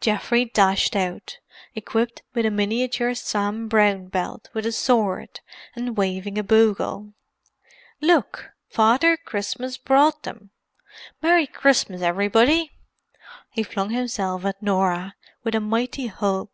[0.00, 1.38] Geoffrey dashed out,
[1.76, 5.38] equipped with a miniature Sam Brown belt with a sword,
[5.76, 7.12] and waving a bugle.
[8.00, 8.50] "Look!
[8.68, 10.50] Father Christmas brought them!
[11.22, 12.72] Merry Christmas, everybody."
[13.52, 15.14] He flung himself at Norah,
[15.44, 16.48] with a mighty hug.